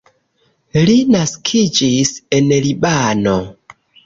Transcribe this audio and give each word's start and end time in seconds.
Li 0.89 0.95
naskiĝis 1.15 2.15
en 2.39 2.51
Libano. 2.65 3.37